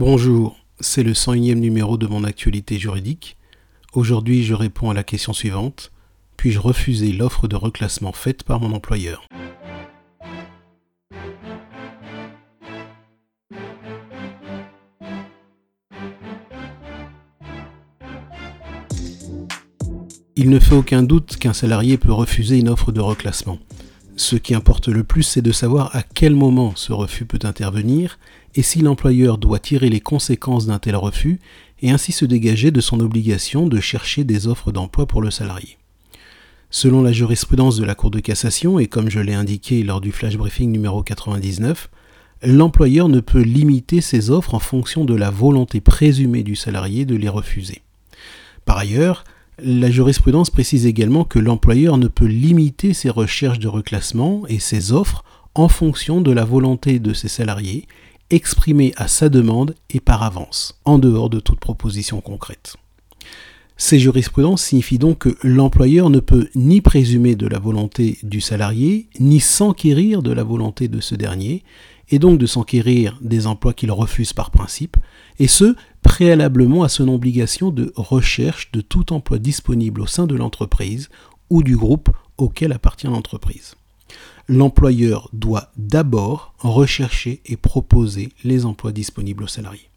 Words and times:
Bonjour, 0.00 0.56
c'est 0.80 1.02
le 1.02 1.12
101e 1.12 1.56
numéro 1.56 1.98
de 1.98 2.06
mon 2.06 2.24
actualité 2.24 2.78
juridique. 2.78 3.36
Aujourd'hui, 3.92 4.44
je 4.44 4.54
réponds 4.54 4.88
à 4.88 4.94
la 4.94 5.04
question 5.04 5.34
suivante. 5.34 5.92
Puis-je 6.38 6.58
refuser 6.58 7.12
l'offre 7.12 7.48
de 7.48 7.54
reclassement 7.54 8.12
faite 8.12 8.42
par 8.42 8.60
mon 8.60 8.72
employeur? 8.72 9.28
Il 20.34 20.48
ne 20.48 20.58
fait 20.58 20.74
aucun 20.74 21.02
doute 21.02 21.36
qu'un 21.36 21.52
salarié 21.52 21.98
peut 21.98 22.10
refuser 22.10 22.58
une 22.58 22.70
offre 22.70 22.90
de 22.90 23.02
reclassement. 23.02 23.58
Ce 24.20 24.36
qui 24.36 24.54
importe 24.54 24.88
le 24.88 25.02
plus, 25.02 25.22
c'est 25.22 25.40
de 25.40 25.50
savoir 25.50 25.96
à 25.96 26.02
quel 26.02 26.34
moment 26.34 26.74
ce 26.76 26.92
refus 26.92 27.24
peut 27.24 27.38
intervenir 27.42 28.18
et 28.54 28.60
si 28.60 28.82
l'employeur 28.82 29.38
doit 29.38 29.58
tirer 29.58 29.88
les 29.88 30.00
conséquences 30.00 30.66
d'un 30.66 30.78
tel 30.78 30.94
refus 30.94 31.40
et 31.80 31.90
ainsi 31.90 32.12
se 32.12 32.26
dégager 32.26 32.70
de 32.70 32.82
son 32.82 33.00
obligation 33.00 33.66
de 33.66 33.80
chercher 33.80 34.24
des 34.24 34.46
offres 34.46 34.72
d'emploi 34.72 35.06
pour 35.06 35.22
le 35.22 35.30
salarié. 35.30 35.78
Selon 36.68 37.00
la 37.00 37.12
jurisprudence 37.12 37.78
de 37.78 37.84
la 37.86 37.94
Cour 37.94 38.10
de 38.10 38.20
cassation, 38.20 38.78
et 38.78 38.88
comme 38.88 39.08
je 39.08 39.20
l'ai 39.20 39.32
indiqué 39.32 39.82
lors 39.82 40.02
du 40.02 40.12
flash 40.12 40.36
briefing 40.36 40.70
numéro 40.70 41.02
99, 41.02 41.88
l'employeur 42.42 43.08
ne 43.08 43.20
peut 43.20 43.40
limiter 43.40 44.02
ses 44.02 44.28
offres 44.28 44.52
en 44.52 44.60
fonction 44.60 45.06
de 45.06 45.14
la 45.14 45.30
volonté 45.30 45.80
présumée 45.80 46.42
du 46.42 46.56
salarié 46.56 47.06
de 47.06 47.16
les 47.16 47.30
refuser. 47.30 47.80
Par 48.66 48.76
ailleurs, 48.76 49.24
la 49.62 49.90
jurisprudence 49.90 50.50
précise 50.50 50.86
également 50.86 51.24
que 51.24 51.38
l'employeur 51.38 51.98
ne 51.98 52.08
peut 52.08 52.26
limiter 52.26 52.94
ses 52.94 53.10
recherches 53.10 53.58
de 53.58 53.68
reclassement 53.68 54.42
et 54.48 54.58
ses 54.58 54.92
offres 54.92 55.24
en 55.54 55.68
fonction 55.68 56.20
de 56.20 56.30
la 56.30 56.44
volonté 56.44 56.98
de 56.98 57.12
ses 57.12 57.28
salariés 57.28 57.86
exprimée 58.30 58.92
à 58.96 59.08
sa 59.08 59.28
demande 59.28 59.74
et 59.90 60.00
par 60.00 60.22
avance, 60.22 60.80
en 60.84 60.98
dehors 60.98 61.30
de 61.30 61.40
toute 61.40 61.60
proposition 61.60 62.20
concrète. 62.20 62.76
Ces 63.76 63.98
jurisprudences 63.98 64.62
signifient 64.62 64.98
donc 64.98 65.18
que 65.18 65.36
l'employeur 65.42 66.10
ne 66.10 66.20
peut 66.20 66.48
ni 66.54 66.80
présumer 66.80 67.34
de 67.34 67.46
la 67.46 67.58
volonté 67.58 68.18
du 68.22 68.40
salarié, 68.40 69.08
ni 69.18 69.40
s'enquérir 69.40 70.22
de 70.22 70.32
la 70.32 70.44
volonté 70.44 70.86
de 70.86 71.00
ce 71.00 71.14
dernier, 71.14 71.64
et 72.10 72.18
donc 72.18 72.38
de 72.38 72.46
s'enquérir 72.46 73.18
des 73.20 73.46
emplois 73.46 73.72
qu'il 73.72 73.92
refuse 73.92 74.32
par 74.32 74.50
principe, 74.50 74.96
et 75.38 75.48
ce, 75.48 75.76
préalablement 76.02 76.82
à 76.82 76.88
son 76.88 77.08
obligation 77.08 77.70
de 77.70 77.92
recherche 77.96 78.72
de 78.72 78.80
tout 78.80 79.12
emploi 79.12 79.38
disponible 79.38 80.00
au 80.00 80.06
sein 80.06 80.26
de 80.26 80.34
l'entreprise 80.34 81.08
ou 81.50 81.62
du 81.62 81.76
groupe 81.76 82.10
auquel 82.36 82.72
appartient 82.72 83.06
l'entreprise. 83.06 83.74
L'employeur 84.48 85.28
doit 85.32 85.70
d'abord 85.76 86.54
rechercher 86.58 87.40
et 87.46 87.56
proposer 87.56 88.30
les 88.42 88.66
emplois 88.66 88.92
disponibles 88.92 89.44
aux 89.44 89.48
salariés. 89.48 89.90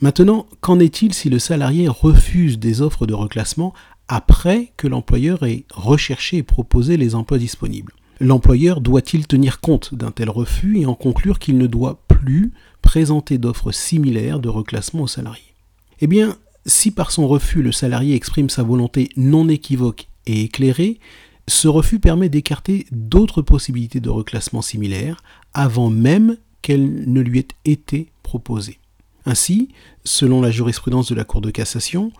Maintenant, 0.00 0.46
qu'en 0.60 0.78
est-il 0.78 1.14
si 1.14 1.30
le 1.30 1.38
salarié 1.38 1.88
refuse 1.88 2.58
des 2.58 2.82
offres 2.82 3.06
de 3.06 3.14
reclassement 3.14 3.72
après 4.08 4.72
que 4.76 4.86
l'employeur 4.88 5.44
ait 5.44 5.64
recherché 5.72 6.38
et 6.38 6.42
proposé 6.42 6.96
les 6.96 7.14
emplois 7.14 7.38
disponibles? 7.38 7.92
L'employeur 8.18 8.80
doit-il 8.80 9.26
tenir 9.26 9.60
compte 9.60 9.94
d'un 9.94 10.10
tel 10.10 10.30
refus 10.30 10.78
et 10.78 10.86
en 10.86 10.94
conclure 10.94 11.38
qu'il 11.38 11.58
ne 11.58 11.66
doit 11.66 12.00
plus 12.08 12.52
présenter 12.80 13.36
d'offres 13.36 13.72
similaires 13.72 14.40
de 14.40 14.48
reclassement 14.48 15.02
aux 15.02 15.08
salariés? 15.08 15.54
Eh 16.00 16.06
bien, 16.06 16.36
si 16.64 16.90
par 16.90 17.10
son 17.10 17.28
refus 17.28 17.62
le 17.62 17.72
salarié 17.72 18.14
exprime 18.14 18.48
sa 18.48 18.62
volonté 18.62 19.10
non 19.16 19.48
équivoque 19.48 20.08
et 20.26 20.42
éclairée, 20.42 20.98
ce 21.46 21.68
refus 21.68 22.00
permet 22.00 22.28
d'écarter 22.28 22.86
d'autres 22.90 23.42
possibilités 23.42 24.00
de 24.00 24.10
reclassement 24.10 24.62
similaires 24.62 25.22
avant 25.54 25.90
même 25.90 26.36
qu'elles 26.62 27.10
ne 27.10 27.20
lui 27.20 27.40
aient 27.40 27.48
été 27.64 28.10
proposées. 28.22 28.78
Ainsi, 29.26 29.68
selon 30.04 30.40
la 30.40 30.50
jurisprudence 30.50 31.08
de 31.08 31.14
la 31.14 31.24
Cour 31.24 31.40
de 31.40 31.50
cassation, 31.50 32.12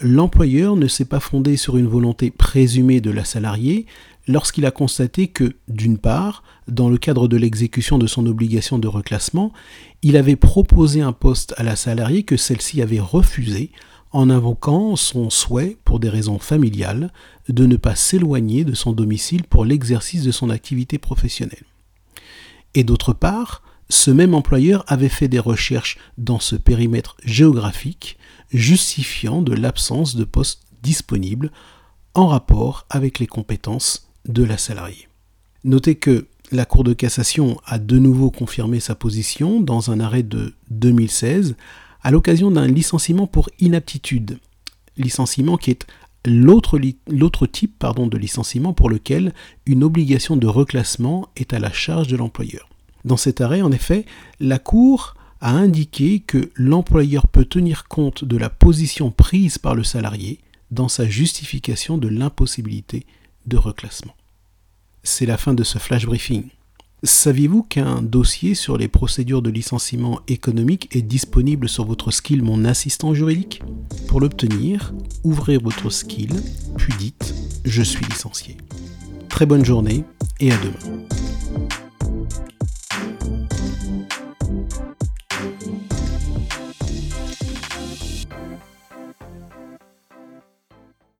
l'employeur 0.00 0.76
ne 0.76 0.88
s'est 0.88 1.04
pas 1.04 1.20
fondé 1.20 1.56
sur 1.56 1.76
une 1.76 1.86
volonté 1.86 2.30
présumée 2.30 3.00
de 3.00 3.10
la 3.10 3.24
salariée 3.24 3.86
lorsqu'il 4.26 4.66
a 4.66 4.70
constaté 4.70 5.28
que, 5.28 5.56
d'une 5.68 5.98
part, 5.98 6.42
dans 6.68 6.88
le 6.88 6.98
cadre 6.98 7.28
de 7.28 7.36
l'exécution 7.36 7.98
de 7.98 8.06
son 8.06 8.26
obligation 8.26 8.78
de 8.78 8.88
reclassement, 8.88 9.52
il 10.02 10.16
avait 10.16 10.36
proposé 10.36 11.00
un 11.00 11.12
poste 11.12 11.54
à 11.56 11.62
la 11.62 11.76
salariée 11.76 12.22
que 12.22 12.36
celle-ci 12.36 12.82
avait 12.82 13.00
refusé 13.00 13.70
en 14.12 14.28
invoquant 14.28 14.94
son 14.94 15.30
souhait, 15.30 15.78
pour 15.84 15.98
des 15.98 16.10
raisons 16.10 16.38
familiales, 16.38 17.12
de 17.48 17.66
ne 17.66 17.76
pas 17.76 17.96
s'éloigner 17.96 18.64
de 18.64 18.74
son 18.74 18.92
domicile 18.92 19.44
pour 19.44 19.64
l'exercice 19.64 20.22
de 20.22 20.30
son 20.30 20.50
activité 20.50 20.98
professionnelle. 20.98 21.64
Et 22.74 22.84
d'autre 22.84 23.14
part, 23.14 23.62
ce 23.88 24.10
même 24.10 24.34
employeur 24.34 24.84
avait 24.86 25.08
fait 25.08 25.28
des 25.28 25.38
recherches 25.38 25.98
dans 26.18 26.40
ce 26.40 26.56
périmètre 26.56 27.16
géographique 27.24 28.18
justifiant 28.50 29.42
de 29.42 29.54
l'absence 29.54 30.14
de 30.14 30.24
poste 30.24 30.62
disponible 30.82 31.50
en 32.14 32.26
rapport 32.26 32.86
avec 32.90 33.18
les 33.18 33.26
compétences 33.26 34.11
de 34.26 34.44
la 34.44 34.58
salariée. 34.58 35.08
Notez 35.64 35.94
que 35.94 36.26
la 36.50 36.64
Cour 36.64 36.84
de 36.84 36.92
cassation 36.92 37.58
a 37.64 37.78
de 37.78 37.98
nouveau 37.98 38.30
confirmé 38.30 38.80
sa 38.80 38.94
position 38.94 39.60
dans 39.60 39.90
un 39.90 40.00
arrêt 40.00 40.22
de 40.22 40.54
2016 40.70 41.56
à 42.02 42.10
l'occasion 42.10 42.50
d'un 42.50 42.66
licenciement 42.66 43.26
pour 43.26 43.48
inaptitude. 43.58 44.38
Licenciement 44.96 45.56
qui 45.56 45.70
est 45.70 45.86
l'autre, 46.26 46.78
type 47.46 47.84
de 47.84 48.18
licenciement 48.18 48.72
pour 48.72 48.90
lequel 48.90 49.32
une 49.66 49.82
obligation 49.82 50.36
de 50.36 50.46
reclassement 50.46 51.28
est 51.36 51.52
à 51.54 51.58
la 51.58 51.72
charge 51.72 52.08
de 52.08 52.16
l'employeur. 52.16 52.68
Dans 53.04 53.16
cet 53.16 53.40
arrêt, 53.40 53.62
en 53.62 53.72
effet, 53.72 54.04
la 54.38 54.58
Cour 54.58 55.14
a 55.40 55.50
indiqué 55.50 56.20
que 56.20 56.50
l'employeur 56.54 57.26
peut 57.26 57.44
tenir 57.44 57.88
compte 57.88 58.24
de 58.24 58.36
la 58.36 58.50
position 58.50 59.10
prise 59.10 59.58
par 59.58 59.74
le 59.74 59.82
salarié 59.82 60.38
dans 60.70 60.88
sa 60.88 61.06
justification 61.06 61.98
de 61.98 62.08
l'impossibilité 62.08 63.06
de 63.46 63.56
reclassement. 63.56 64.14
C'est 65.02 65.26
la 65.26 65.36
fin 65.36 65.54
de 65.54 65.64
ce 65.64 65.78
flash 65.78 66.06
briefing. 66.06 66.48
Saviez-vous 67.04 67.64
qu'un 67.64 68.00
dossier 68.00 68.54
sur 68.54 68.78
les 68.78 68.86
procédures 68.86 69.42
de 69.42 69.50
licenciement 69.50 70.20
économique 70.28 70.94
est 70.94 71.02
disponible 71.02 71.68
sur 71.68 71.84
votre 71.84 72.12
skill 72.12 72.42
Mon 72.42 72.64
assistant 72.64 73.12
juridique? 73.12 73.60
Pour 74.06 74.20
l'obtenir, 74.20 74.94
ouvrez 75.24 75.58
votre 75.58 75.90
skill, 75.90 76.30
puis 76.76 76.92
dites 76.98 77.34
Je 77.64 77.82
suis 77.82 78.04
licencié. 78.04 78.56
Très 79.28 79.46
bonne 79.46 79.64
journée 79.64 80.04
et 80.38 80.52
à 80.52 80.56
demain. 80.58 81.11